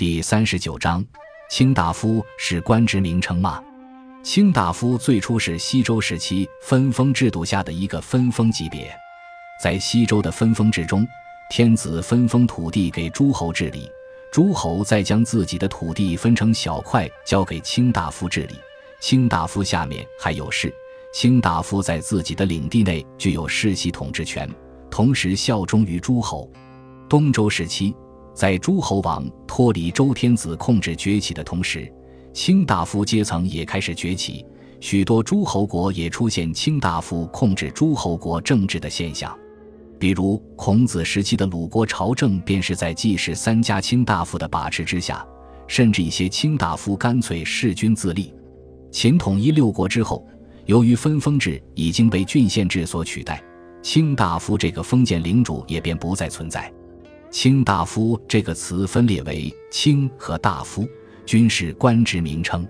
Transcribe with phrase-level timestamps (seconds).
[0.00, 1.04] 第三十九章，
[1.50, 3.62] 卿大夫是官职名称吗？
[4.22, 8.90] 卿大夫最初是西周时期分封制度下的一个分封级别，
[9.62, 11.06] 在西周的分封制中，
[11.50, 13.90] 天子分封土地给诸侯治理，
[14.32, 18.54] 诸侯再将自己的土地分成小块交给卿大夫治理。
[19.02, 20.72] 卿大夫下面还有士，
[21.12, 24.48] 卿大夫在自己的领地内具有世袭统治权，
[24.90, 26.50] 同时效忠于诸侯。
[27.06, 27.94] 东周时期，
[28.40, 31.86] 在诸侯王脱离周天子控制崛起的同时。
[32.32, 34.46] 卿大夫阶层也开始崛起，
[34.80, 39.38] 许多诸侯国也出现卿大夫控制诸侯国政治的现象。
[39.98, 45.22] 比如孔子时期的鲁国朝政，便是在季氏三家卿大夫的把持之下，
[45.66, 48.32] 甚至一些卿大夫干脆弑君自立。
[48.90, 50.26] 秦统一六国之后，
[50.64, 53.44] 由于分封制已经被郡县制所取代，
[53.82, 56.72] 卿大夫这个封建领主也便不再存在。
[57.30, 60.86] 卿大夫这个词分裂为卿和大夫。
[61.26, 62.66] 均是官职名称，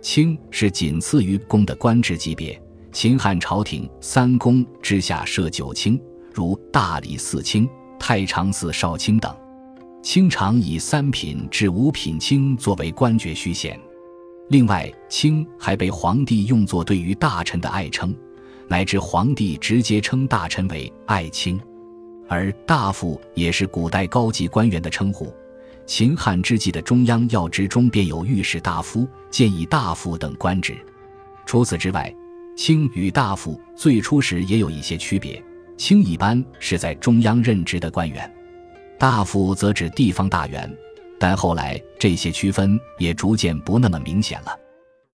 [0.00, 2.60] 卿是仅次于公的官职级别。
[2.90, 6.02] 秦汉朝廷三公之下设九卿，
[6.34, 7.68] 如大理寺卿、
[8.00, 9.32] 太常寺少卿等。
[10.02, 13.78] 卿常以三品至五品卿作为官爵虚衔。
[14.48, 18.12] 另外，卿还被皇帝用作对于大臣的爱称，
[18.66, 21.60] 乃至皇帝直接称大臣为爱卿。
[22.32, 25.30] 而大夫也是古代高级官员的称呼。
[25.84, 30.74] 秦汉之际的中央要职中便有御史大夫、谏议大夫等官职。
[31.44, 32.10] 除此之外，
[32.56, 35.42] 卿与大夫最初时也有一些区别。
[35.76, 38.32] 卿一般是在中央任职的官员，
[38.98, 40.74] 大夫则指地方大员。
[41.18, 44.56] 但后来这些区分也逐渐不那么明显了。